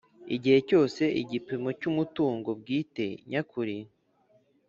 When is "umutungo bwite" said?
1.91-3.05